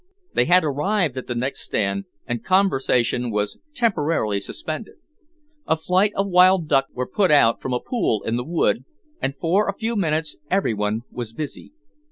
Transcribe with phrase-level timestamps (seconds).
[0.33, 4.95] They had arrived at the next stand, and conversation was temporarily suspended.
[5.67, 8.83] A flight of wild duck were put out from a pool in the wood,
[9.21, 11.73] and for a few minutes every one was busy.